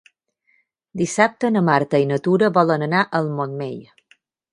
[1.01, 3.79] Dissabte na Marta i na Tura volen anar al Montmell.